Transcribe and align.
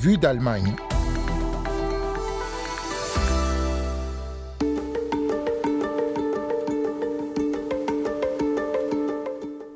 Vue 0.00 0.18
d'Allemagne. 0.18 0.74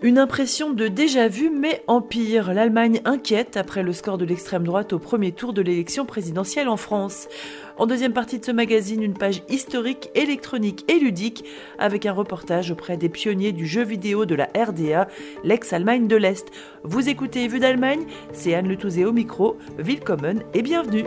Une 0.02 0.18
impression 0.18 0.72
de 0.72 0.88
déjà-vu, 0.88 1.48
mais 1.48 1.84
en 1.86 2.00
pire. 2.00 2.52
L'Allemagne 2.52 3.00
inquiète 3.04 3.56
après 3.56 3.84
le 3.84 3.92
score 3.92 4.18
de 4.18 4.24
l'extrême 4.24 4.64
droite 4.64 4.92
au 4.92 4.98
premier 4.98 5.30
tour 5.30 5.52
de 5.52 5.62
l'élection 5.62 6.06
présidentielle 6.06 6.68
en 6.68 6.76
France. 6.76 7.28
En 7.76 7.86
deuxième 7.86 8.12
partie 8.12 8.38
de 8.38 8.44
ce 8.44 8.50
magazine, 8.50 9.02
une 9.02 9.14
page 9.14 9.42
historique, 9.48 10.10
électronique 10.14 10.84
et 10.90 10.98
ludique 10.98 11.44
avec 11.78 12.06
un 12.06 12.12
reportage 12.12 12.70
auprès 12.70 12.96
des 12.96 13.08
pionniers 13.08 13.52
du 13.52 13.66
jeu 13.66 13.82
vidéo 13.82 14.26
de 14.26 14.34
la 14.34 14.48
RDA, 14.56 15.08
l'ex-Allemagne 15.44 16.06
de 16.06 16.16
l'Est. 16.16 16.48
Vous 16.84 17.08
écoutez 17.08 17.48
Vue 17.48 17.60
d'Allemagne, 17.60 18.04
c'est 18.32 18.54
Anne 18.54 18.68
Le 18.68 19.06
au 19.06 19.12
micro, 19.12 19.56
Willkommen 19.78 20.42
et 20.54 20.62
bienvenue. 20.62 21.04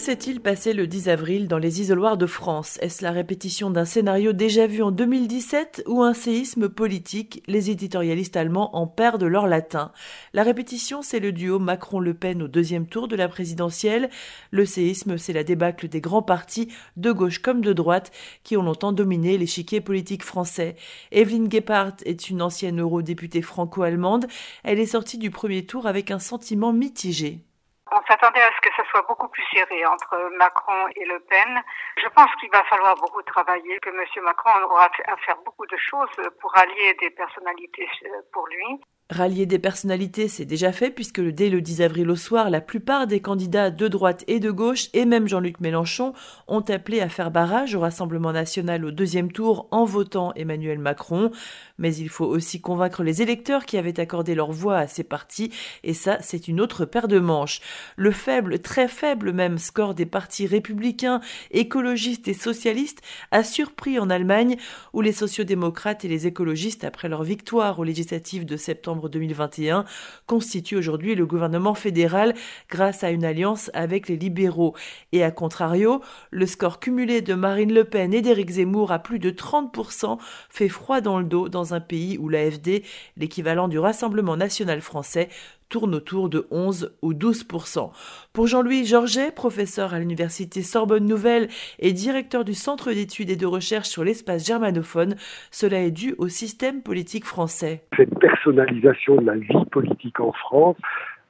S'est-il 0.00 0.40
passé 0.40 0.72
le 0.72 0.86
10 0.86 1.10
avril 1.10 1.46
dans 1.46 1.58
les 1.58 1.82
isoloirs 1.82 2.16
de 2.16 2.24
France? 2.24 2.78
Est-ce 2.80 3.02
la 3.02 3.10
répétition 3.10 3.70
d'un 3.70 3.84
scénario 3.84 4.32
déjà 4.32 4.66
vu 4.66 4.82
en 4.82 4.92
2017 4.92 5.82
ou 5.86 6.02
un 6.02 6.14
séisme 6.14 6.70
politique? 6.70 7.42
Les 7.46 7.70
éditorialistes 7.70 8.38
allemands 8.38 8.74
en 8.74 8.86
perdent 8.86 9.24
leur 9.24 9.46
latin. 9.46 9.92
La 10.32 10.42
répétition, 10.42 11.02
c'est 11.02 11.20
le 11.20 11.32
duo 11.32 11.58
Macron-Le 11.58 12.14
Pen 12.14 12.42
au 12.42 12.48
deuxième 12.48 12.86
tour 12.86 13.08
de 13.08 13.16
la 13.16 13.28
présidentielle. 13.28 14.08
Le 14.52 14.64
séisme, 14.64 15.18
c'est 15.18 15.34
la 15.34 15.44
débâcle 15.44 15.86
des 15.86 16.00
grands 16.00 16.22
partis, 16.22 16.68
de 16.96 17.12
gauche 17.12 17.40
comme 17.40 17.60
de 17.60 17.74
droite, 17.74 18.10
qui 18.42 18.56
ont 18.56 18.62
longtemps 18.62 18.92
dominé 18.92 19.36
l'échiquier 19.36 19.82
politique 19.82 20.24
français. 20.24 20.76
Evelyne 21.12 21.50
Gebhardt 21.52 21.96
est 22.06 22.30
une 22.30 22.40
ancienne 22.40 22.80
eurodéputée 22.80 23.42
franco-allemande. 23.42 24.28
Elle 24.64 24.80
est 24.80 24.86
sortie 24.86 25.18
du 25.18 25.30
premier 25.30 25.66
tour 25.66 25.86
avec 25.86 26.10
un 26.10 26.18
sentiment 26.18 26.72
mitigé. 26.72 27.44
On 27.92 28.00
s'attendait 28.06 28.42
à 28.42 28.52
ce 28.52 28.60
que 28.68 28.74
ce 28.76 28.88
soit 28.88 29.02
beaucoup 29.08 29.28
plus 29.28 29.44
serré 29.52 29.84
entre 29.84 30.16
Macron 30.38 30.86
et 30.94 31.04
Le 31.04 31.18
Pen. 31.20 31.60
Je 31.96 32.08
pense 32.08 32.30
qu'il 32.36 32.50
va 32.50 32.62
falloir 32.64 32.94
beaucoup 32.96 33.22
travailler, 33.22 33.80
que 33.80 33.90
M. 33.90 34.24
Macron 34.24 34.50
aura 34.64 34.88
à 35.08 35.16
faire 35.16 35.36
beaucoup 35.44 35.66
de 35.66 35.76
choses 35.76 36.30
pour 36.40 36.56
allier 36.56 36.94
des 37.00 37.10
personnalités 37.10 37.88
euh, 38.06 38.22
pour 38.32 38.46
lui. 38.46 38.80
Rallier 39.10 39.44
des 39.44 39.58
personnalités, 39.58 40.28
c'est 40.28 40.44
déjà 40.44 40.70
fait 40.70 40.90
puisque 40.90 41.20
dès 41.20 41.48
le 41.48 41.60
10 41.60 41.82
avril 41.82 42.08
au 42.10 42.16
soir, 42.16 42.48
la 42.48 42.60
plupart 42.60 43.08
des 43.08 43.18
candidats 43.18 43.72
de 43.72 43.88
droite 43.88 44.22
et 44.28 44.38
de 44.38 44.52
gauche, 44.52 44.88
et 44.92 45.04
même 45.04 45.26
Jean-Luc 45.26 45.58
Mélenchon, 45.58 46.12
ont 46.46 46.60
appelé 46.60 47.00
à 47.00 47.08
faire 47.08 47.32
barrage 47.32 47.74
au 47.74 47.80
Rassemblement 47.80 48.32
national 48.32 48.84
au 48.84 48.92
deuxième 48.92 49.32
tour 49.32 49.66
en 49.72 49.84
votant 49.84 50.32
Emmanuel 50.34 50.78
Macron. 50.78 51.32
Mais 51.76 51.92
il 51.96 52.08
faut 52.08 52.24
aussi 52.24 52.60
convaincre 52.60 53.02
les 53.02 53.20
électeurs 53.20 53.66
qui 53.66 53.78
avaient 53.78 53.98
accordé 53.98 54.36
leur 54.36 54.52
voix 54.52 54.76
à 54.76 54.86
ces 54.86 55.02
partis, 55.02 55.50
et 55.82 55.94
ça, 55.94 56.18
c'est 56.20 56.46
une 56.46 56.60
autre 56.60 56.84
paire 56.84 57.08
de 57.08 57.18
manches. 57.18 57.60
Le 57.96 58.12
faible, 58.12 58.60
très 58.60 58.86
faible 58.86 59.32
même, 59.32 59.58
score 59.58 59.94
des 59.94 60.06
partis 60.06 60.46
républicains, 60.46 61.20
écologistes 61.50 62.28
et 62.28 62.34
socialistes 62.34 63.02
a 63.32 63.42
surpris 63.42 63.98
en 63.98 64.08
Allemagne, 64.08 64.56
où 64.92 65.00
les 65.00 65.12
sociodémocrates 65.12 66.04
et 66.04 66.08
les 66.08 66.28
écologistes, 66.28 66.84
après 66.84 67.08
leur 67.08 67.24
victoire 67.24 67.80
aux 67.80 67.84
législatives 67.84 68.44
de 68.44 68.56
septembre 68.56 68.99
2021, 69.08 69.84
constitue 70.26 70.76
aujourd'hui 70.76 71.14
le 71.14 71.26
gouvernement 71.26 71.74
fédéral 71.74 72.34
grâce 72.68 73.04
à 73.04 73.10
une 73.10 73.24
alliance 73.24 73.70
avec 73.74 74.08
les 74.08 74.16
libéraux. 74.16 74.74
Et 75.12 75.22
à 75.22 75.30
contrario, 75.30 76.02
le 76.30 76.46
score 76.46 76.80
cumulé 76.80 77.20
de 77.20 77.34
Marine 77.34 77.72
Le 77.72 77.84
Pen 77.84 78.12
et 78.12 78.22
d'Éric 78.22 78.50
Zemmour 78.50 78.92
à 78.92 78.98
plus 78.98 79.18
de 79.18 79.30
30% 79.30 80.18
fait 80.48 80.68
froid 80.68 81.00
dans 81.00 81.18
le 81.18 81.24
dos 81.24 81.48
dans 81.48 81.74
un 81.74 81.80
pays 81.80 82.18
où 82.18 82.28
l'AFD, 82.28 82.82
l'équivalent 83.16 83.68
du 83.68 83.78
Rassemblement 83.78 84.36
national 84.36 84.80
français, 84.80 85.28
tourne 85.70 85.94
autour 85.94 86.28
de 86.28 86.46
11 86.50 86.94
ou 87.00 87.14
12% 87.14 87.90
Pour 88.34 88.46
Jean-Louis 88.46 88.84
Georget, 88.84 89.32
professeur 89.32 89.94
à 89.94 89.98
l'université 89.98 90.62
Sorbonne 90.62 91.06
Nouvelle 91.06 91.48
et 91.78 91.94
directeur 91.94 92.44
du 92.44 92.52
Centre 92.52 92.92
d'études 92.92 93.30
et 93.30 93.36
de 93.36 93.46
recherche 93.46 93.88
sur 93.88 94.04
l'espace 94.04 94.46
germanophone, 94.46 95.14
cela 95.50 95.80
est 95.80 95.92
dû 95.92 96.14
au 96.18 96.28
système 96.28 96.82
politique 96.82 97.24
français. 97.24 97.84
Cette 97.96 98.18
personnalisation 98.18 99.16
de 99.16 99.26
la 99.26 99.36
vie 99.36 99.64
politique 99.70 100.20
en 100.20 100.32
France 100.32 100.76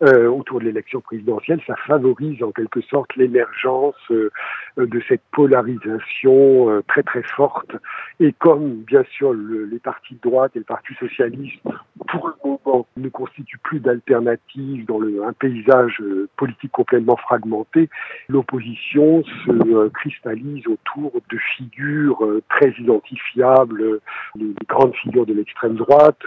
euh, 0.02 0.28
autour 0.28 0.60
de 0.60 0.64
l'élection 0.64 1.02
présidentielle, 1.02 1.60
ça 1.66 1.74
favorise 1.86 2.42
en 2.42 2.52
quelque 2.52 2.80
sorte 2.80 3.14
l'émergence 3.16 3.96
euh, 4.10 4.30
de 4.78 5.02
cette 5.06 5.20
polarisation 5.30 6.70
euh, 6.70 6.82
très 6.88 7.02
très 7.02 7.22
forte. 7.22 7.72
Et 8.18 8.32
comme 8.32 8.76
bien 8.76 9.04
sûr 9.12 9.34
les 9.34 9.78
partis 9.78 10.14
de 10.14 10.20
droite 10.20 10.52
et 10.54 10.60
le 10.60 10.64
Parti 10.64 10.94
socialiste, 10.94 11.60
pour 12.08 12.28
le 12.28 12.34
moment, 12.42 12.86
ne 12.96 13.10
constituent 13.10 13.58
plus 13.58 13.80
d'alternative 13.80 14.86
dans 14.86 14.98
le, 15.00 15.22
un 15.22 15.34
paysage 15.34 16.02
politique 16.36 16.72
complètement 16.72 17.16
fragmenté, 17.16 17.90
l'opposition 18.28 19.22
se 19.44 19.88
cristallise 19.88 20.66
autour 20.66 21.12
de 21.30 21.36
figures 21.56 22.26
très 22.48 22.72
identifiables. 22.78 24.00
Les 24.36 24.54
grandes 24.66 24.94
figures 24.94 25.26
de 25.26 25.34
l'extrême 25.34 25.74
droite 25.74 26.22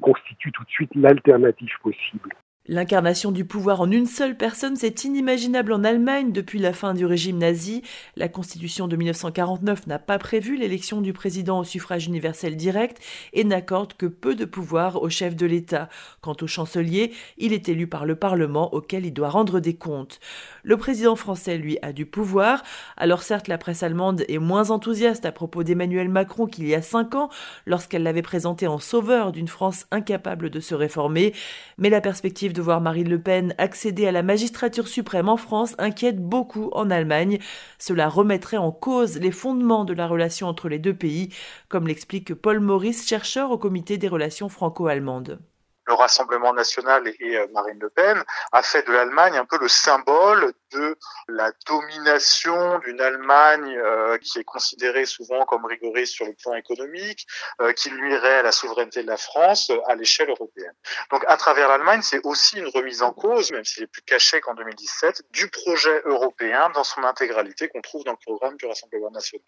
constituent 0.00 0.52
tout 0.52 0.64
de 0.64 0.70
suite 0.70 0.94
l'alternative 0.94 1.74
possible. 1.82 2.30
L'incarnation 2.66 3.30
du 3.30 3.44
pouvoir 3.44 3.82
en 3.82 3.90
une 3.90 4.06
seule 4.06 4.38
personne, 4.38 4.74
c'est 4.74 5.04
inimaginable 5.04 5.70
en 5.70 5.84
Allemagne 5.84 6.32
depuis 6.32 6.58
la 6.58 6.72
fin 6.72 6.94
du 6.94 7.04
régime 7.04 7.36
nazi. 7.36 7.82
La 8.16 8.30
constitution 8.30 8.88
de 8.88 8.96
1949 8.96 9.86
n'a 9.86 9.98
pas 9.98 10.16
prévu 10.16 10.56
l'élection 10.56 11.02
du 11.02 11.12
président 11.12 11.58
au 11.58 11.64
suffrage 11.64 12.06
universel 12.06 12.56
direct 12.56 13.02
et 13.34 13.44
n'accorde 13.44 13.92
que 13.92 14.06
peu 14.06 14.34
de 14.34 14.46
pouvoir 14.46 15.02
au 15.02 15.10
chef 15.10 15.36
de 15.36 15.44
l'État. 15.44 15.90
Quant 16.22 16.36
au 16.40 16.46
chancelier, 16.46 17.12
il 17.36 17.52
est 17.52 17.68
élu 17.68 17.86
par 17.86 18.06
le 18.06 18.16
Parlement 18.16 18.72
auquel 18.72 19.04
il 19.04 19.12
doit 19.12 19.28
rendre 19.28 19.60
des 19.60 19.76
comptes. 19.76 20.18
Le 20.62 20.78
président 20.78 21.16
français, 21.16 21.58
lui, 21.58 21.76
a 21.82 21.92
du 21.92 22.06
pouvoir. 22.06 22.62
Alors 22.96 23.24
certes, 23.24 23.46
la 23.46 23.58
presse 23.58 23.82
allemande 23.82 24.24
est 24.26 24.38
moins 24.38 24.70
enthousiaste 24.70 25.26
à 25.26 25.32
propos 25.32 25.64
d'Emmanuel 25.64 26.08
Macron 26.08 26.46
qu'il 26.46 26.66
y 26.66 26.74
a 26.74 26.80
cinq 26.80 27.14
ans, 27.14 27.28
lorsqu'elle 27.66 28.04
l'avait 28.04 28.22
présenté 28.22 28.66
en 28.66 28.78
sauveur 28.78 29.32
d'une 29.32 29.48
France 29.48 29.84
incapable 29.90 30.48
de 30.48 30.60
se 30.60 30.74
réformer, 30.74 31.34
mais 31.76 31.90
la 31.90 32.00
perspective 32.00 32.53
de 32.54 32.62
voir 32.62 32.80
Marine 32.80 33.10
Le 33.10 33.20
Pen 33.20 33.54
accéder 33.58 34.06
à 34.06 34.12
la 34.12 34.22
magistrature 34.22 34.88
suprême 34.88 35.28
en 35.28 35.36
France 35.36 35.74
inquiète 35.76 36.18
beaucoup 36.18 36.70
en 36.72 36.90
Allemagne. 36.90 37.38
Cela 37.78 38.08
remettrait 38.08 38.56
en 38.56 38.72
cause 38.72 39.18
les 39.18 39.30
fondements 39.30 39.84
de 39.84 39.92
la 39.92 40.06
relation 40.06 40.46
entre 40.48 40.70
les 40.70 40.78
deux 40.78 40.94
pays, 40.94 41.28
comme 41.68 41.86
l'explique 41.86 42.34
Paul 42.34 42.60
Maurice, 42.60 43.06
chercheur 43.06 43.50
au 43.50 43.58
comité 43.58 43.98
des 43.98 44.08
relations 44.08 44.48
franco-allemandes 44.48 45.38
le 45.86 45.94
Rassemblement 45.94 46.52
national 46.52 47.08
et 47.20 47.36
euh, 47.36 47.46
Marine 47.52 47.78
Le 47.80 47.90
Pen 47.90 48.22
a 48.52 48.62
fait 48.62 48.86
de 48.86 48.92
l'Allemagne 48.92 49.36
un 49.36 49.44
peu 49.44 49.58
le 49.58 49.68
symbole 49.68 50.52
de 50.72 50.96
la 51.28 51.52
domination 51.66 52.78
d'une 52.80 53.00
Allemagne 53.00 53.76
euh, 53.76 54.18
qui 54.18 54.38
est 54.38 54.44
considérée 54.44 55.06
souvent 55.06 55.44
comme 55.44 55.64
rigoriste 55.64 56.14
sur 56.14 56.26
le 56.26 56.34
plan 56.34 56.54
économique, 56.54 57.26
euh, 57.60 57.72
qui 57.72 57.90
nuirait 57.92 58.38
à 58.38 58.42
la 58.42 58.52
souveraineté 58.52 59.02
de 59.02 59.08
la 59.08 59.16
France 59.16 59.70
à 59.86 59.94
l'échelle 59.94 60.30
européenne. 60.30 60.74
Donc 61.10 61.24
à 61.28 61.36
travers 61.36 61.68
l'Allemagne, 61.68 62.02
c'est 62.02 62.24
aussi 62.24 62.58
une 62.58 62.68
remise 62.68 63.02
en 63.02 63.12
cause, 63.12 63.52
même 63.52 63.64
s'il 63.64 63.84
est 63.84 63.88
plus 63.88 64.02
caché 64.02 64.40
qu'en 64.40 64.54
2017, 64.54 65.24
du 65.30 65.48
projet 65.48 66.02
européen 66.04 66.70
dans 66.74 66.84
son 66.84 67.04
intégralité 67.04 67.68
qu'on 67.68 67.82
trouve 67.82 68.04
dans 68.04 68.12
le 68.12 68.18
programme 68.24 68.56
du 68.56 68.66
Rassemblement 68.66 69.10
national. 69.10 69.44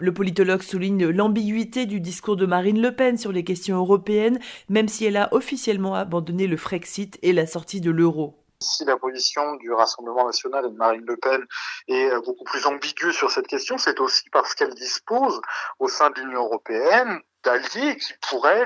Le 0.00 0.14
politologue 0.14 0.62
souligne 0.62 1.08
l'ambiguïté 1.08 1.84
du 1.84 2.00
discours 2.00 2.36
de 2.36 2.46
Marine 2.46 2.80
Le 2.80 2.94
Pen 2.94 3.18
sur 3.18 3.32
les 3.32 3.42
questions 3.42 3.76
européennes, 3.76 4.38
même 4.68 4.86
si 4.86 5.04
elle 5.04 5.16
a 5.16 5.28
officiellement 5.32 5.96
abandonné 5.96 6.46
le 6.46 6.56
Frexit 6.56 7.18
et 7.22 7.32
la 7.32 7.48
sortie 7.48 7.80
de 7.80 7.90
l'euro. 7.90 8.38
Si 8.60 8.84
la 8.84 8.96
position 8.96 9.56
du 9.56 9.72
Rassemblement 9.72 10.26
national 10.26 10.66
et 10.66 10.70
de 10.70 10.76
Marine 10.76 11.04
Le 11.04 11.16
Pen 11.16 11.44
est 11.88 12.10
beaucoup 12.24 12.44
plus 12.44 12.64
ambiguë 12.66 13.12
sur 13.12 13.30
cette 13.32 13.48
question, 13.48 13.76
c'est 13.76 13.98
aussi 13.98 14.30
parce 14.30 14.54
qu'elle 14.54 14.74
dispose 14.74 15.40
au 15.80 15.88
sein 15.88 16.10
de 16.10 16.20
l'Union 16.20 16.44
européenne 16.44 17.20
d'alliés 17.44 17.96
qui 17.96 18.12
pourraient 18.28 18.64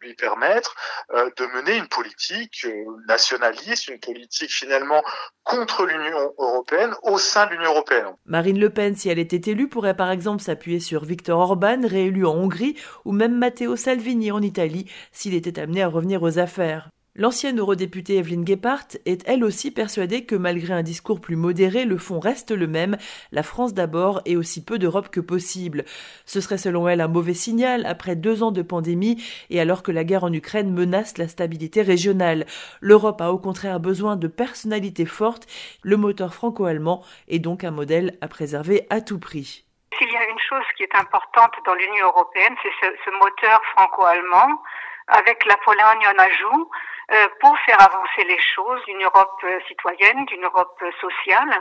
lui 0.00 0.14
permettre 0.14 0.74
euh, 1.12 1.30
de 1.36 1.46
mener 1.46 1.76
une 1.76 1.88
politique 1.88 2.64
euh, 2.64 2.84
nationaliste, 3.08 3.88
une 3.88 4.00
politique 4.00 4.50
finalement 4.50 5.02
contre 5.42 5.84
l'Union 5.84 6.32
européenne 6.38 6.94
au 7.02 7.18
sein 7.18 7.46
de 7.46 7.52
l'Union 7.52 7.70
européenne. 7.70 8.06
Marine 8.24 8.58
Le 8.58 8.70
Pen, 8.70 8.94
si 8.94 9.08
elle 9.08 9.18
était 9.18 9.50
élue, 9.50 9.68
pourrait 9.68 9.96
par 9.96 10.10
exemple 10.10 10.42
s'appuyer 10.42 10.80
sur 10.80 11.04
Viktor 11.04 11.38
Orban, 11.38 11.80
réélu 11.86 12.26
en 12.26 12.34
Hongrie, 12.34 12.78
ou 13.04 13.12
même 13.12 13.36
Matteo 13.36 13.76
Salvini 13.76 14.32
en 14.32 14.42
Italie, 14.42 14.90
s'il 15.12 15.34
était 15.34 15.60
amené 15.60 15.82
à 15.82 15.88
revenir 15.88 16.22
aux 16.22 16.38
affaires. 16.38 16.88
L'ancienne 17.16 17.60
eurodéputée 17.60 18.16
Evelyne 18.16 18.44
Gephardt 18.44 18.98
est 19.06 19.22
elle 19.28 19.44
aussi 19.44 19.70
persuadée 19.70 20.26
que 20.26 20.34
malgré 20.34 20.74
un 20.74 20.82
discours 20.82 21.20
plus 21.20 21.36
modéré, 21.36 21.84
le 21.84 21.96
fond 21.96 22.18
reste 22.18 22.50
le 22.50 22.66
même, 22.66 22.96
la 23.30 23.44
France 23.44 23.72
d'abord 23.72 24.20
et 24.24 24.36
aussi 24.36 24.64
peu 24.64 24.80
d'Europe 24.80 25.10
que 25.10 25.20
possible. 25.20 25.84
Ce 26.26 26.40
serait 26.40 26.58
selon 26.58 26.88
elle 26.88 27.00
un 27.00 27.06
mauvais 27.06 27.32
signal 27.32 27.86
après 27.86 28.16
deux 28.16 28.42
ans 28.42 28.50
de 28.50 28.62
pandémie 28.62 29.22
et 29.48 29.60
alors 29.60 29.84
que 29.84 29.92
la 29.92 30.02
guerre 30.02 30.24
en 30.24 30.32
Ukraine 30.32 30.74
menace 30.74 31.16
la 31.16 31.28
stabilité 31.28 31.82
régionale. 31.82 32.46
L'Europe 32.80 33.20
a 33.20 33.30
au 33.30 33.38
contraire 33.38 33.78
besoin 33.78 34.16
de 34.16 34.26
personnalités 34.26 35.06
fortes, 35.06 35.46
le 35.84 35.96
moteur 35.96 36.34
franco-allemand 36.34 37.04
est 37.28 37.38
donc 37.38 37.62
un 37.62 37.70
modèle 37.70 38.18
à 38.22 38.26
préserver 38.26 38.88
à 38.90 39.00
tout 39.00 39.20
prix. 39.20 39.64
S'il 39.96 40.10
y 40.10 40.16
a 40.16 40.28
une 40.28 40.40
chose 40.40 40.66
qui 40.76 40.82
est 40.82 40.96
importante 40.96 41.54
dans 41.64 41.74
l'Union 41.74 42.06
européenne, 42.06 42.56
c'est 42.60 42.72
ce, 42.80 42.92
ce 43.04 43.10
moteur 43.12 43.62
franco-allemand 43.76 44.60
avec 45.06 45.44
la 45.44 45.56
Pologne 45.58 46.06
en 46.12 46.18
ajout 46.18 46.70
euh, 46.70 46.93
pour 47.40 47.56
faire 47.66 47.80
avancer 47.80 48.24
les 48.26 48.38
choses 48.54 48.80
d'une 48.86 49.02
Europe 49.02 49.38
euh, 49.44 49.58
citoyenne, 49.68 50.24
d'une 50.26 50.44
Europe 50.44 50.76
euh, 50.82 50.90
sociale. 51.00 51.60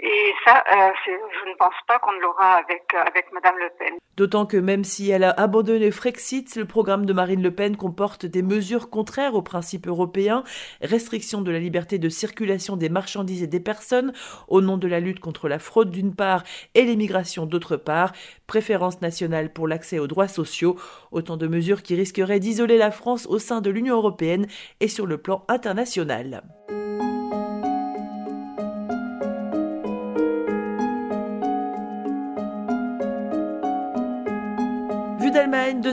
Et 0.00 0.34
ça, 0.44 0.64
je 1.06 1.48
ne 1.48 1.54
pense 1.56 1.74
pas 1.86 1.98
qu'on 2.00 2.12
l'aura 2.12 2.54
avec, 2.54 2.82
avec 2.94 3.32
Madame 3.32 3.56
Le 3.58 3.70
Pen. 3.78 3.94
D'autant 4.16 4.46
que 4.46 4.56
même 4.56 4.84
si 4.84 5.10
elle 5.10 5.24
a 5.24 5.30
abandonné 5.30 5.90
Frexit, 5.90 6.54
le 6.56 6.66
programme 6.66 7.06
de 7.06 7.12
Marine 7.12 7.42
Le 7.42 7.52
Pen 7.52 7.76
comporte 7.76 8.26
des 8.26 8.42
mesures 8.42 8.90
contraires 8.90 9.34
aux 9.34 9.42
principes 9.42 9.88
européens, 9.88 10.44
restriction 10.80 11.40
de 11.42 11.50
la 11.50 11.58
liberté 11.58 11.98
de 11.98 12.08
circulation 12.08 12.76
des 12.76 12.88
marchandises 12.88 13.42
et 13.42 13.48
des 13.48 13.60
personnes, 13.60 14.12
au 14.46 14.60
nom 14.60 14.76
de 14.76 14.86
la 14.86 15.00
lutte 15.00 15.20
contre 15.20 15.48
la 15.48 15.58
fraude 15.58 15.90
d'une 15.90 16.14
part 16.14 16.44
et 16.74 16.82
l'immigration 16.82 17.46
d'autre 17.46 17.76
part, 17.76 18.12
préférence 18.46 19.00
nationale 19.00 19.52
pour 19.52 19.66
l'accès 19.66 19.98
aux 19.98 20.06
droits 20.06 20.28
sociaux, 20.28 20.76
autant 21.10 21.36
de 21.36 21.46
mesures 21.48 21.82
qui 21.82 21.96
risqueraient 21.96 22.40
d'isoler 22.40 22.78
la 22.78 22.90
France 22.90 23.26
au 23.26 23.38
sein 23.38 23.60
de 23.60 23.70
l'Union 23.70 23.96
européenne 23.96 24.46
sur 24.88 25.06
le 25.06 25.18
plan 25.18 25.44
international. 25.48 26.42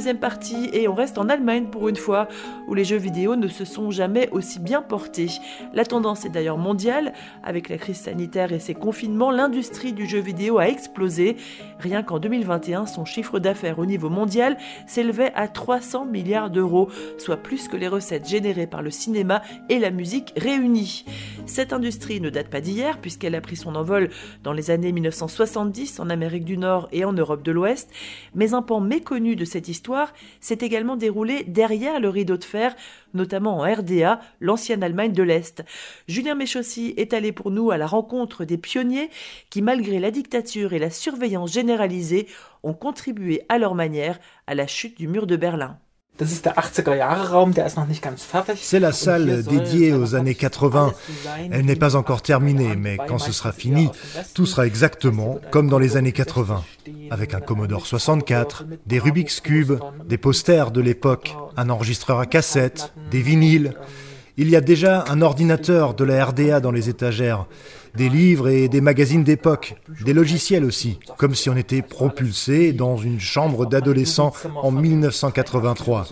Deuxième 0.01 0.18
partie, 0.18 0.68
et 0.74 0.88
on 0.88 0.95
reste 0.95 1.19
en 1.19 1.30
Allemagne 1.30 1.68
pour 1.68 1.88
une 1.88 1.95
fois, 1.95 2.27
où 2.68 2.74
les 2.74 2.83
jeux 2.83 2.98
vidéo 2.98 3.36
ne 3.36 3.48
se 3.48 3.65
sont 3.65 3.92
jamais 3.92 4.30
aussi 4.31 4.57
bien 4.57 4.81
portés. 4.81 5.27
La 5.75 5.86
tendance 5.86 6.25
est 6.25 6.30
d'ailleurs 6.30 6.57
mondiale, 6.57 7.13
avec 7.44 7.69
la 7.69 7.77
crise 7.77 8.00
sanitaire 8.00 8.51
et 8.51 8.57
ses 8.57 8.74
confinements, 8.74 9.30
l'industrie 9.30 9.94
du 9.94 10.07
jeu 10.07 10.18
vidéo 10.18 10.57
a 10.57 10.69
explosé. 10.69 11.38
Rien 11.77 12.01
qu'en 12.01 12.18
2021, 12.18 12.88
son 12.88 13.06
chiffre 13.06 13.38
d'affaires 13.38 13.77
au 13.77 13.86
niveau 13.86 14.09
mondial 14.09 14.57
s'élevait 14.88 15.33
à 15.36 15.48
300 15.48 16.06
milliards 16.06 16.50
d'euros, 16.50 16.89
soit 17.19 17.38
plus 17.38 17.68
que 17.68 17.77
les 17.77 17.88
recettes 17.88 18.27
générées 18.27 18.65
par 18.65 18.81
le 18.81 18.89
cinéma 18.89 19.44
et 19.69 19.77
la 19.77 19.92
musique 19.92 20.33
réunies. 20.36 21.06
Cette 21.45 21.74
industrie 21.74 22.21
ne 22.21 22.31
date 22.31 22.50
pas 22.50 22.62
d'hier, 22.62 22.98
puisqu'elle 22.98 23.36
a 23.36 23.42
pris 23.42 23.56
son 23.56 23.75
envol 23.75 24.09
dans 24.44 24.53
les 24.53 24.71
années 24.71 24.94
1970 24.94 26.00
en 26.00 26.09
Amérique 26.09 26.45
du 26.45 26.57
Nord 26.57 26.88
et 26.92 27.06
en 27.06 27.13
Europe 27.13 27.44
de 27.44 27.51
l'Ouest, 27.51 27.92
mais 28.33 28.56
un 28.56 28.63
pan 28.63 28.80
méconnu 28.80 29.36
de 29.36 29.45
cette 29.45 29.68
histoire 29.68 29.90
s'est 30.39 30.57
également 30.61 30.95
déroulé 30.95 31.43
derrière 31.43 31.99
le 31.99 32.09
rideau 32.09 32.38
de 32.38 32.43
fer, 32.43 32.75
notamment 33.13 33.57
en 33.57 33.73
RDA, 33.73 34.19
l'ancienne 34.39 34.83
Allemagne 34.83 35.13
de 35.13 35.23
l'Est. 35.23 35.63
Julien 36.07 36.35
Méchossi 36.35 36.93
est 36.97 37.13
allé 37.13 37.31
pour 37.31 37.51
nous 37.51 37.71
à 37.71 37.77
la 37.77 37.88
rencontre 37.88 38.45
des 38.45 38.57
pionniers 38.57 39.09
qui, 39.49 39.61
malgré 39.61 39.99
la 39.99 40.11
dictature 40.11 40.73
et 40.73 40.79
la 40.79 40.89
surveillance 40.89 41.51
généralisée, 41.51 42.27
ont 42.63 42.73
contribué 42.73 43.41
à 43.49 43.57
leur 43.57 43.75
manière 43.75 44.19
à 44.47 44.55
la 44.55 44.67
chute 44.67 44.97
du 44.97 45.07
mur 45.07 45.27
de 45.27 45.35
Berlin. 45.35 45.77
C'est 48.55 48.79
la 48.79 48.91
salle 48.91 49.43
dédiée 49.43 49.93
aux 49.93 50.13
années 50.15 50.35
80. 50.35 50.93
Elle 51.51 51.65
n'est 51.65 51.75
pas 51.75 51.95
encore 51.95 52.21
terminée, 52.21 52.75
mais 52.75 52.97
quand 53.07 53.17
ce 53.17 53.31
sera 53.31 53.51
fini, 53.51 53.89
tout 54.35 54.45
sera 54.45 54.67
exactement 54.67 55.39
comme 55.49 55.67
dans 55.67 55.79
les 55.79 55.97
années 55.97 56.11
80, 56.11 56.63
avec 57.12 57.34
un 57.34 57.42
Commodore 57.42 57.86
64, 57.86 58.66
des 58.88 58.98
Rubik's 58.98 59.42
Cube, 59.42 59.74
des 60.08 60.18
posters 60.18 60.72
de 60.72 60.80
l'époque, 60.80 61.36
un 61.58 61.69
enregistreur 61.69 62.19
à 62.19 62.25
cassette, 62.25 62.94
des 63.12 63.22
vinyles. 63.22 63.74
Il 64.38 64.50
y 64.50 64.56
a 64.56 64.62
déjà 64.62 65.04
un 65.10 65.22
ordinateur 65.22 65.94
de 65.94 66.06
la 66.06 66.24
RDA 66.25 66.62
dans 66.62 66.72
les 66.72 66.88
étagères 66.88 67.48
des 67.95 68.09
livres 68.09 68.49
et 68.49 68.67
des 68.67 68.81
magazines 68.81 69.23
d'époque, 69.23 69.75
des 70.03 70.13
logiciels 70.13 70.65
aussi, 70.65 70.99
comme 71.17 71.35
si 71.35 71.49
on 71.49 71.57
était 71.57 71.81
propulsé 71.81 72.73
dans 72.73 72.97
une 72.97 73.19
chambre 73.19 73.65
d'adolescent 73.65 74.33
en 74.55 74.71
1983. 74.71 76.07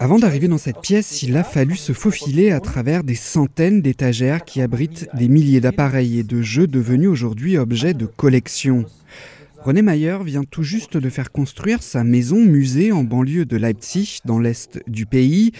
Avant 0.00 0.18
d'arriver 0.18 0.48
dans 0.48 0.58
cette 0.58 0.80
pièce, 0.80 1.22
il 1.22 1.36
a 1.36 1.44
fallu 1.44 1.76
se 1.76 1.92
faufiler 1.92 2.50
à 2.50 2.60
travers 2.60 3.04
des 3.04 3.14
centaines 3.14 3.80
d'étagères 3.80 4.44
qui 4.44 4.60
abritent 4.60 5.08
des 5.14 5.28
milliers 5.28 5.60
d'appareils 5.60 6.18
et 6.18 6.24
de 6.24 6.42
jeux 6.42 6.66
devenus 6.66 7.08
aujourd'hui 7.08 7.58
objets 7.58 7.94
de 7.94 8.06
collection. 8.06 8.84
René 9.66 9.82
Mayer 9.82 10.18
vient 10.24 10.44
tout 10.44 10.62
juste 10.62 10.96
de 10.96 11.10
faire 11.10 11.32
construire 11.32 11.82
sa 11.82 12.04
maison 12.04 12.36
musée 12.36 12.92
en 12.92 13.02
banlieue 13.02 13.46
de 13.46 13.56
Leipzig, 13.56 14.20
dans 14.24 14.38
l'est 14.38 14.78
du 14.86 15.06
pays. 15.06 15.50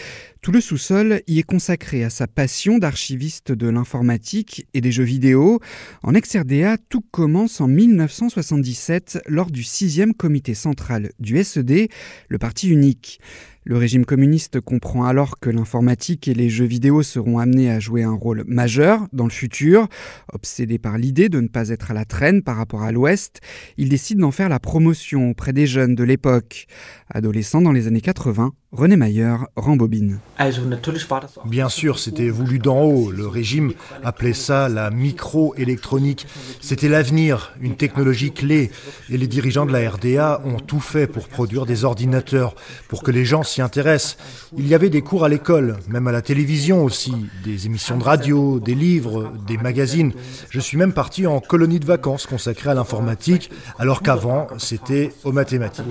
Tout 0.42 0.52
le 0.52 0.60
sous-sol 0.60 1.22
y 1.26 1.40
est 1.40 1.42
consacré 1.42 2.04
à 2.04 2.10
sa 2.10 2.28
passion 2.28 2.78
d'archiviste 2.78 3.50
de 3.50 3.68
l'informatique 3.68 4.64
et 4.74 4.80
des 4.80 4.92
jeux 4.92 5.02
vidéo. 5.02 5.58
En 6.04 6.14
ex-RDA, 6.14 6.78
tout 6.88 7.00
commence 7.00 7.60
en 7.60 7.66
1977 7.66 9.24
lors 9.26 9.50
du 9.50 9.64
sixième 9.64 10.14
comité 10.14 10.54
central 10.54 11.10
du 11.18 11.42
SED, 11.42 11.88
le 12.28 12.38
parti 12.38 12.68
unique. 12.68 13.18
Le 13.68 13.76
régime 13.76 14.04
communiste 14.04 14.60
comprend 14.60 15.06
alors 15.06 15.40
que 15.40 15.50
l'informatique 15.50 16.28
et 16.28 16.34
les 16.34 16.48
jeux 16.48 16.66
vidéo 16.66 17.02
seront 17.02 17.40
amenés 17.40 17.68
à 17.68 17.80
jouer 17.80 18.04
un 18.04 18.12
rôle 18.12 18.44
majeur 18.46 19.08
dans 19.12 19.24
le 19.24 19.30
futur. 19.30 19.88
Obsédé 20.32 20.78
par 20.78 20.98
l'idée 20.98 21.28
de 21.28 21.40
ne 21.40 21.48
pas 21.48 21.70
être 21.70 21.90
à 21.90 21.94
la 21.94 22.04
traîne 22.04 22.42
par 22.42 22.58
rapport 22.58 22.84
à 22.84 22.92
l'Ouest, 22.92 23.40
il 23.76 23.88
décide 23.88 24.18
d'en 24.18 24.30
faire 24.30 24.48
la 24.48 24.60
promotion 24.60 25.30
auprès 25.30 25.52
des 25.52 25.66
jeunes 25.66 25.96
de 25.96 26.04
l'époque. 26.04 26.68
Adolescent 27.12 27.60
dans 27.60 27.72
les 27.72 27.88
années 27.88 28.00
80, 28.00 28.52
René 28.76 28.96
Mayer 28.96 29.36
rembobine. 29.56 30.18
Bien 31.46 31.70
sûr, 31.70 31.98
c'était 31.98 32.28
voulu 32.28 32.58
d'en 32.58 32.82
haut. 32.82 33.10
Le 33.10 33.26
régime 33.26 33.72
appelait 34.04 34.34
ça 34.34 34.68
la 34.68 34.90
microélectronique. 34.90 36.26
C'était 36.60 36.90
l'avenir, 36.90 37.54
une 37.62 37.76
technologie 37.76 38.32
clé. 38.32 38.70
Et 39.08 39.16
les 39.16 39.28
dirigeants 39.28 39.64
de 39.64 39.72
la 39.72 39.90
RDA 39.90 40.42
ont 40.44 40.58
tout 40.58 40.80
fait 40.80 41.06
pour 41.06 41.28
produire 41.28 41.64
des 41.64 41.86
ordinateurs, 41.86 42.54
pour 42.88 43.02
que 43.02 43.10
les 43.10 43.24
gens 43.24 43.42
s'y 43.42 43.62
intéressent. 43.62 44.18
Il 44.58 44.68
y 44.68 44.74
avait 44.74 44.90
des 44.90 45.00
cours 45.00 45.24
à 45.24 45.30
l'école, 45.30 45.78
même 45.88 46.06
à 46.06 46.12
la 46.12 46.20
télévision 46.20 46.84
aussi, 46.84 47.14
des 47.44 47.64
émissions 47.64 47.96
de 47.96 48.04
radio, 48.04 48.60
des 48.60 48.74
livres, 48.74 49.32
des 49.46 49.56
magazines. 49.56 50.12
Je 50.50 50.60
suis 50.60 50.76
même 50.76 50.92
parti 50.92 51.26
en 51.26 51.40
colonie 51.40 51.80
de 51.80 51.86
vacances 51.86 52.26
consacrée 52.26 52.68
à 52.68 52.74
l'informatique, 52.74 53.50
alors 53.78 54.02
qu'avant, 54.02 54.48
c'était 54.58 55.14
aux 55.24 55.32
mathématiques. 55.32 55.86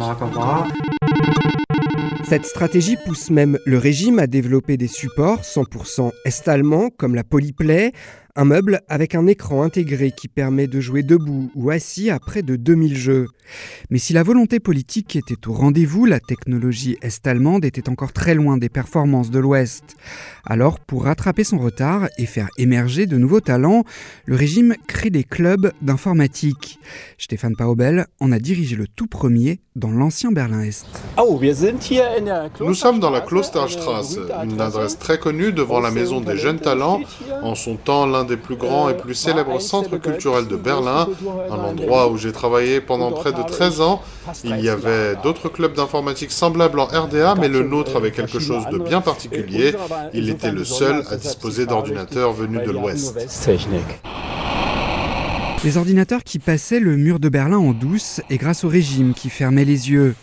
Cette 2.27 2.47
stratégie 2.47 2.97
pousse 3.05 3.29
même 3.29 3.59
le 3.67 3.77
régime 3.77 4.17
à 4.17 4.25
développer 4.25 4.77
des 4.77 4.87
supports 4.87 5.41
100% 5.41 6.11
est-allemands 6.25 6.89
comme 6.89 7.13
la 7.13 7.23
Polyplay, 7.23 7.91
un 8.35 8.45
meuble 8.45 8.81
avec 8.89 9.15
un 9.15 9.27
écran 9.27 9.63
intégré 9.63 10.11
qui 10.11 10.27
permet 10.27 10.67
de 10.67 10.81
jouer 10.81 11.03
debout 11.03 11.49
ou 11.55 11.69
assis 11.69 12.09
à 12.09 12.19
près 12.19 12.41
de 12.41 12.57
2000 12.57 12.97
jeux. 12.97 13.27
Mais 13.89 13.97
si 13.97 14.11
la 14.11 14.23
volonté 14.23 14.59
politique 14.59 15.15
était 15.15 15.47
au 15.47 15.53
rendez-vous, 15.53 16.05
la 16.05 16.19
technologie 16.19 16.97
est-allemande 17.01 17.63
était 17.63 17.89
encore 17.89 18.11
très 18.11 18.33
loin 18.33 18.57
des 18.57 18.69
performances 18.69 19.31
de 19.31 19.39
l'Ouest. 19.39 19.95
Alors, 20.45 20.79
pour 20.79 21.05
rattraper 21.05 21.43
son 21.43 21.59
retard 21.59 22.09
et 22.17 22.25
faire 22.25 22.49
émerger 22.57 23.05
de 23.05 23.17
nouveaux 23.17 23.41
talents, 23.41 23.83
le 24.25 24.35
régime 24.35 24.75
crée 24.87 25.09
des 25.09 25.23
clubs 25.23 25.71
d'informatique. 25.81 26.79
Stéphane 27.17 27.55
Paubel 27.55 28.07
en 28.19 28.31
a 28.31 28.39
dirigé 28.39 28.75
le 28.75 28.87
tout 28.87 29.07
premier 29.07 29.59
dans 29.75 29.91
l'ancien 29.91 30.31
Berlin-Est. 30.31 30.87
Nous 32.59 32.73
sommes 32.73 32.99
dans 32.99 33.09
la 33.09 33.21
Klosterstraße, 33.21 34.19
une 34.43 34.61
adresse 34.61 34.99
très 34.99 35.19
connue 35.19 35.51
devant 35.51 35.79
la 35.79 35.91
Maison 35.91 36.21
des 36.21 36.37
Jeunes 36.37 36.59
Talents, 36.59 37.01
en 37.41 37.55
son 37.55 37.75
temps 37.75 38.05
l'un 38.05 38.24
des 38.25 38.37
plus 38.37 38.55
grands 38.55 38.89
et 38.89 38.97
plus 38.97 39.15
célèbres 39.15 39.59
centres 39.59 39.97
culturels 39.97 40.47
de 40.47 40.55
Berlin, 40.55 41.07
un 41.49 41.57
endroit 41.57 42.09
où 42.09 42.17
j'ai 42.17 42.31
travaillé 42.31 42.81
pendant 42.81 43.11
près 43.11 43.31
de 43.31 43.41
13 43.41 43.81
ans. 43.81 44.01
Il 44.43 44.59
y 44.59 44.69
avait 44.69 45.15
d'autres 45.23 45.49
clubs 45.49 45.73
d'informatique 45.73 46.31
semblables 46.31 46.79
en 46.79 46.85
RDA, 46.85 47.35
mais 47.35 47.47
le 47.47 47.63
nôtre 47.63 47.95
avait 47.95 48.11
quelque 48.11 48.39
chose 48.39 48.65
de 48.71 48.77
bien 48.77 49.01
particulier. 49.01 49.73
Il 50.13 50.29
était 50.29 50.51
le 50.51 50.63
seul 50.63 51.03
à 51.09 51.15
disposer 51.15 51.65
d'ordinateurs 51.65 52.33
venus 52.33 52.61
de 52.65 52.71
l'Ouest. 52.71 53.17
Les 55.63 55.77
ordinateurs 55.77 56.23
qui 56.23 56.37
passaient 56.37 56.79
le 56.79 56.95
mur 56.95 57.19
de 57.19 57.27
Berlin 57.27 57.57
en 57.57 57.73
douce 57.73 58.21
et 58.29 58.37
grâce 58.37 58.63
au 58.63 58.67
régime 58.67 59.15
qui 59.15 59.29
fermait 59.29 59.65
les 59.65 59.89
yeux. 59.89 60.13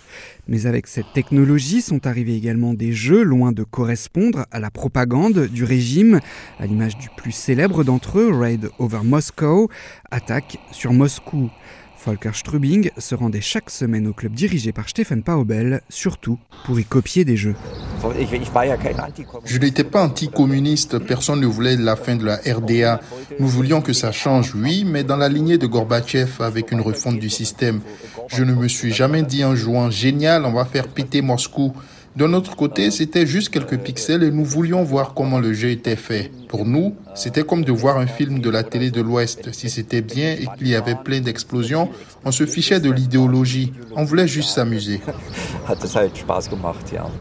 Mais 0.49 0.67
avec 0.67 0.89
cette 0.89 1.13
technologie 1.15 1.83
sont 1.83 2.07
arrivés 2.07 2.35
également 2.35 2.75
des 2.75 2.93
jeux 2.93 3.23
loin 3.23 3.53
de 3.53 3.63
correspondre 3.63 4.47
à 4.51 4.59
la 4.59 4.71
propagande 4.71 5.47
du 5.47 5.65
régime, 5.65 6.21
à 6.59 6.67
l'image 6.67 6.99
du 6.99 7.09
plus 7.17 7.33
célèbre 7.33 7.85
d'entre 7.85 8.19
eux, 8.19 8.33
Raid 8.37 8.69
over 8.79 9.01
Moscow, 9.05 9.71
attaque 10.11 10.59
sur 10.73 10.93
Moscou. 10.93 11.51
Volker 12.05 12.31
Strubing 12.35 12.91
se 12.99 13.15
rendait 13.15 13.41
chaque 13.41 13.71
semaine 13.71 14.07
au 14.09 14.13
club 14.13 14.33
dirigé 14.33 14.73
par 14.73 14.89
Stephen 14.89 15.23
Paubel, 15.23 15.83
surtout 15.89 16.39
pour 16.65 16.79
y 16.81 16.85
copier 16.85 17.25
des 17.25 17.37
jeux. 17.37 17.55
Je 19.45 19.59
n'étais 19.59 19.85
pas 19.85 20.03
anticommuniste, 20.03 20.99
personne 20.99 21.41
ne 21.41 21.47
voulait 21.47 21.77
la 21.77 21.97
fin 21.97 22.17
de 22.17 22.25
la 22.25 22.37
RDA. 22.37 23.01
Nous 23.39 23.49
voulions 23.49 23.81
que 23.81 23.93
ça 23.93 24.11
change, 24.11 24.55
oui, 24.55 24.85
mais 24.85 25.05
dans 25.05 25.17
la 25.17 25.29
lignée 25.29 25.59
de 25.59 25.67
Gorbatchev 25.67 26.43
avec 26.43 26.73
une 26.73 26.81
refonte 26.81 27.19
du 27.19 27.31
système. 27.31 27.81
Je 28.29 28.43
ne 28.43 28.53
me 28.53 28.69
suis 28.69 28.93
jamais 28.93 29.23
dit 29.23 29.45
en 29.45 29.55
jouant 29.55 29.91
génial, 29.91 30.45
on 30.45 30.53
va 30.53 30.65
faire 30.65 30.89
péter 30.89 31.23
Moscou. 31.23 31.73
D'un 32.15 32.35
autre 32.35 32.57
côté, 32.57 32.91
c'était 32.91 33.27
juste 33.27 33.49
quelques 33.49 33.79
pixels 33.79 34.23
et 34.23 34.31
nous 34.31 34.45
voulions 34.45 34.83
voir 34.83 35.15
comment 35.15 35.41
le 35.41 35.55
jeu 35.55 35.71
était 35.71 35.97
fait. 35.97 36.31
Pour 36.47 36.67
nous, 36.67 36.95
c'était 37.15 37.43
comme 37.43 37.65
de 37.65 37.73
voir 37.73 37.97
un 37.97 38.07
film 38.07 38.41
de 38.41 38.51
la 38.51 38.63
télé 38.63 38.91
de 38.91 39.01
l'Ouest. 39.01 39.51
Si 39.53 39.71
c'était 39.71 40.03
bien 40.03 40.33
et 40.33 40.47
qu'il 40.59 40.69
y 40.69 40.75
avait 40.75 40.95
plein 40.95 41.21
d'explosions, 41.21 41.89
on 42.27 42.31
se 42.31 42.45
fichait 42.45 42.81
de 42.81 42.91
l'idéologie. 42.91 43.73
On 43.97 44.05
voulait 44.05 44.29
juste 44.29 44.51
s'amuser. 44.51 45.01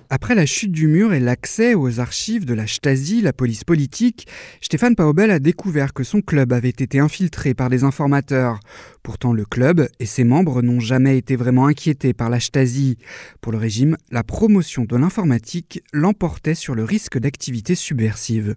Après 0.09 0.35
la 0.35 0.45
chute 0.45 0.71
du 0.71 0.87
mur 0.87 1.13
et 1.13 1.19
l'accès 1.21 1.73
aux 1.73 2.01
archives 2.01 2.45
de 2.45 2.53
la 2.53 2.67
Stasi, 2.67 3.21
la 3.21 3.31
police 3.31 3.63
politique, 3.63 4.27
Stéphane 4.59 4.95
Paubel 4.95 5.31
a 5.31 5.39
découvert 5.39 5.93
que 5.93 6.03
son 6.03 6.21
club 6.21 6.51
avait 6.51 6.69
été 6.69 6.99
infiltré 6.99 7.53
par 7.53 7.69
des 7.69 7.85
informateurs. 7.85 8.59
Pourtant, 9.03 9.33
le 9.33 9.45
club 9.45 9.87
et 9.99 10.05
ses 10.05 10.23
membres 10.23 10.61
n'ont 10.61 10.79
jamais 10.79 11.17
été 11.17 11.35
vraiment 11.35 11.67
inquiétés 11.67 12.13
par 12.13 12.29
la 12.29 12.39
Stasi. 12.39 12.97
Pour 13.39 13.51
le 13.51 13.57
régime, 13.57 13.97
la 14.11 14.23
promotion 14.23 14.80
de 14.85 14.95
l'informatique 14.95 15.81
l'emportait 15.93 16.55
sur 16.55 16.75
le 16.75 16.83
risque 16.83 17.17
d'activités 17.17 17.75
subversives. 17.75 18.55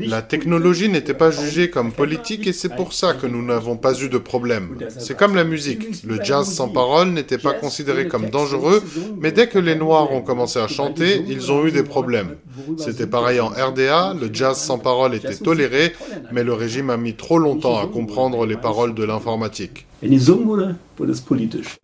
La 0.00 0.20
technologie 0.20 0.88
n'était 0.90 1.14
pas 1.14 1.30
jugée 1.30 1.70
comme 1.70 1.92
politique 1.92 2.46
et 2.46 2.52
c'est 2.52 2.74
pour 2.74 2.92
ça 2.92 3.14
que 3.14 3.26
nous 3.26 3.42
n'avons 3.42 3.76
pas 3.76 3.98
eu 3.98 4.08
de 4.10 4.18
problème. 4.18 4.76
C'est 4.98 5.16
comme 5.16 5.34
la 5.34 5.44
musique. 5.44 6.04
Le 6.04 6.22
jazz 6.22 6.46
sans 6.46 6.68
parole 6.68 7.08
n'était 7.08 7.38
pas 7.38 7.54
considéré 7.54 8.06
comme 8.06 8.28
dangereux, 8.28 8.82
mais 9.18 9.32
dès 9.32 9.48
que 9.48 9.58
les 9.58 9.74
Noirs 9.74 10.12
ont 10.12 10.20
commencé 10.20 10.58
à 10.58 10.68
chanter, 10.68 11.22
ils 11.26 11.50
ont 11.50 11.66
eu 11.66 11.72
des 11.72 11.82
problèmes. 11.82 12.36
C'était 12.76 13.06
pareil 13.06 13.40
en 13.40 13.48
RDA, 13.48 14.14
le 14.20 14.28
jazz 14.32 14.58
sans 14.58 14.78
parole 14.78 15.14
était 15.14 15.34
toléré, 15.34 15.94
mais 16.32 16.44
le 16.44 16.52
régime 16.52 16.90
a 16.90 16.98
mis 16.98 17.14
trop 17.14 17.38
longtemps 17.38 17.78
à 17.78 17.86
comprendre 17.86 18.44
les 18.44 18.56
paroles 18.56 18.94
de 18.94 19.04
l'informatique. 19.04 19.87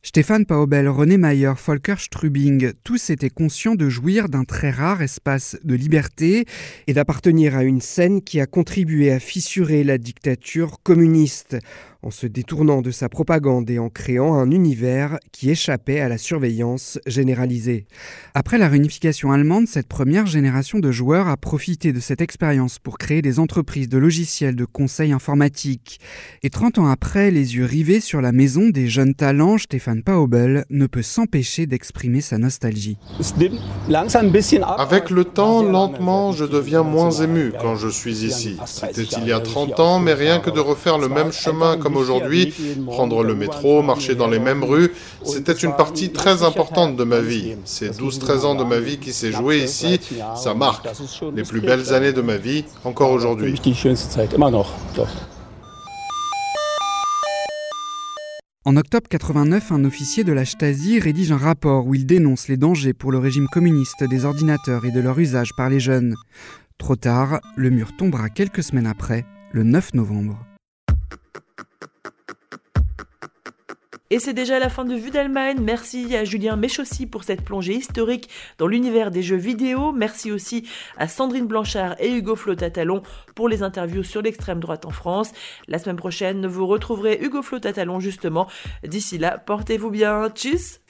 Stéphane 0.03 0.47
Paubel, 0.47 0.89
René 0.89 1.17
Mayer, 1.17 1.53
Volker 1.67 1.97
Strubing, 1.99 2.73
tous 2.85 3.11
étaient 3.11 3.29
conscients 3.29 3.75
de 3.75 3.89
jouir 3.89 4.29
d'un 4.29 4.45
très 4.45 4.71
rare 4.71 5.03
espace 5.03 5.57
de 5.65 5.75
liberté 5.75 6.45
et 6.87 6.93
d'appartenir 6.93 7.57
à 7.57 7.65
une 7.65 7.81
scène 7.81 8.23
qui 8.23 8.41
a 8.41 8.47
contribué 8.47 9.11
à 9.11 9.19
fissurer 9.19 9.83
la 9.83 9.99
dictature 9.99 10.77
communiste 10.85 11.57
en 12.05 12.11
se 12.11 12.27
détournant 12.27 12.83
de 12.83 12.91
sa 12.91 13.09
propagande 13.09 13.71
et 13.71 13.79
en 13.79 13.89
créant 13.89 14.35
un 14.35 14.51
univers 14.51 15.19
qui 15.33 15.51
échappait 15.51 16.01
à 16.01 16.09
la 16.09 16.19
surveillance 16.19 16.99
généralisée. 17.07 17.87
Après 18.35 18.59
la 18.59 18.69
réunification 18.69 19.33
allemande, 19.33 19.67
cette 19.67 19.89
première 19.89 20.27
génération 20.27 20.81
de 20.81 20.93
joueurs 20.93 21.29
a 21.29 21.37
profité 21.39 21.93
de 21.93 22.01
cette 22.01 22.21
expérience 22.21 22.79
pour 22.79 22.99
créer 22.99 23.23
des 23.23 23.39
entreprises 23.39 23.89
de 23.89 23.97
logiciels 23.97 24.55
de 24.55 24.67
conseil 24.67 25.13
informatique. 25.13 25.99
Et 26.43 26.51
30 26.51 26.79
ans 26.79 26.87
après, 26.89 27.31
les 27.31 27.57
yeux 27.57 27.65
rivés 27.65 28.01
sur 28.01 28.21
la 28.21 28.33
maison 28.33 28.69
des 28.69 28.87
jeunes 28.87 29.15
talents, 29.15 29.57
Stéphane 29.57 30.03
Paubel 30.03 30.67
ne 30.69 30.87
peut 30.87 31.03
s'empêcher 31.03 31.67
d'exprimer 31.67 32.21
sa 32.21 32.37
nostalgie. 32.37 32.99
Avec 34.79 35.11
le 35.11 35.25
temps, 35.25 35.63
lentement, 35.63 36.33
je 36.33 36.45
deviens 36.45 36.83
moins 36.83 37.11
ému 37.11 37.53
quand 37.59 37.77
je 37.77 37.89
suis 37.89 38.25
ici. 38.25 38.59
C'était 38.67 39.03
il 39.03 39.27
y 39.27 39.33
a 39.33 39.41
30 39.41 39.81
ans, 39.81 39.99
mais 40.01 40.13
rien 40.13 40.41
que 40.41 40.51
de 40.51 40.61
refaire 40.61 40.99
le 40.99 41.09
même 41.09 41.33
chemin 41.33 41.79
comme 41.79 41.94
aujourd'hui, 41.97 42.53
prendre 42.87 43.23
le 43.23 43.35
métro, 43.35 43.83
marcher 43.83 44.15
dans 44.15 44.29
les 44.29 44.39
mêmes 44.39 44.65
rues, 44.65 44.93
c'était 45.25 45.53
une 45.53 45.75
partie 45.77 46.11
très 46.11 46.43
importante 46.43 46.97
de 46.97 47.05
ma 47.05 47.21
vie. 47.21 47.57
Ces 47.65 47.91
12-13 47.91 48.41
ans 48.45 48.55
de 48.55 48.65
ma 48.65 48.79
vie 48.79 48.99
qui 48.99 49.13
s'est 49.13 49.33
joué 49.33 49.59
ici, 49.65 50.01
ça 50.37 50.55
marque. 50.55 50.89
Les 51.35 51.43
plus 51.43 51.61
belles 51.61 51.93
années 51.93 52.13
de 52.13 52.23
ma 52.23 52.37
vie, 52.37 52.65
encore 52.85 53.11
aujourd'hui. 53.11 53.55
En 58.67 58.79
octobre 58.79 59.07
89, 59.11 59.73
un 59.73 59.85
officier 59.85 60.25
de 60.25 60.33
la 60.33 60.47
Stasi 60.47 60.99
rédige 60.99 61.33
un 61.33 61.37
rapport 61.37 61.87
où 61.87 61.95
il 61.95 62.07
dénonce 62.07 62.49
les 62.49 62.57
dangers 62.57 62.95
pour 62.95 63.13
le 63.13 63.19
régime 63.19 63.47
communiste 63.53 64.05
des 64.09 64.25
ordinateurs 64.25 64.87
et 64.87 64.91
de 64.91 65.01
leur 65.01 65.19
usage 65.19 65.51
par 65.55 65.69
les 65.69 65.81
jeunes. 65.81 66.15
Trop 66.79 66.97
tard, 66.97 67.41
le 67.57 67.69
mur 67.69 67.95
tombera 67.95 68.31
quelques 68.31 68.63
semaines 68.63 68.87
après, 68.87 69.27
le 69.53 69.65
9 69.65 69.93
novembre. 69.93 70.54
Et 74.11 74.19
c'est 74.19 74.35
déjà 74.35 74.59
la 74.59 74.69
fin 74.69 74.85
de 74.85 74.95
Vue 74.95 75.11
d'Allemagne. 75.11 75.59
Merci 75.61 76.15
à 76.15 76.25
Julien 76.25 76.57
Méchossi 76.57 77.07
pour 77.07 77.25
cette 77.25 77.43
plongée 77.43 77.75
historique 77.75 78.29
dans 78.59 78.67
l'univers 78.67 79.11
des 79.11 79.23
jeux 79.23 79.37
vidéo. 79.37 79.93
Merci 79.93 80.31
aussi 80.31 80.69
à 80.99 81.09
Sandrine 81.09 81.47
Blanchard 81.47 81.97
et 81.99 82.13
Hugo 82.13 82.37
Flotatalon 82.37 83.03
pour 83.35 83.49
les 83.49 83.63
interviews 83.63 84.03
sur 84.03 84.21
l'extrême 84.21 84.61
droite 84.61 84.85
en 84.85 84.91
France. 84.91 85.33
La 85.69 85.79
semaine 85.79 85.97
prochaine, 85.97 86.47
vous 86.47 86.67
retrouverez 86.67 87.19
Hugo 87.23 87.43
Flotatalon 87.43 87.99
justement. 87.99 88.47
D'ici 88.87 89.17
là, 89.17 89.39
portez-vous 89.39 89.91
bien. 89.91 90.29
Tchuss 90.29 90.81